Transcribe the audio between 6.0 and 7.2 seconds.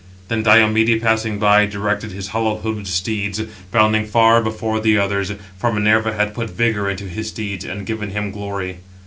had put vigour into